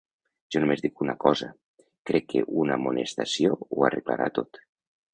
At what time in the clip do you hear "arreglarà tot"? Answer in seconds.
3.93-4.65